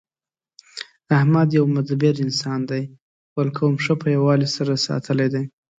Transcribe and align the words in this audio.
احمد 1.17 1.47
یو 1.57 1.65
مدبر 1.75 2.15
انسان 2.25 2.59
دی. 2.69 2.83
خپل 3.27 3.47
قوم 3.57 3.75
ښه 3.83 3.93
په 4.01 4.07
یووالي 4.15 4.47
سره 4.55 4.73
ساتلی 4.87 5.27
دی 5.33 5.43